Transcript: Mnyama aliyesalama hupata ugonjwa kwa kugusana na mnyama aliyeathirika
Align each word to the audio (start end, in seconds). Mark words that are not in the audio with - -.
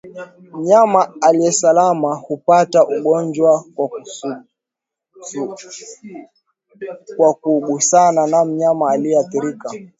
Mnyama 0.53 1.13
aliyesalama 1.21 2.15
hupata 2.15 2.85
ugonjwa 2.87 3.65
kwa 7.17 7.33
kugusana 7.33 8.27
na 8.27 8.45
mnyama 8.45 8.91
aliyeathirika 8.91 9.69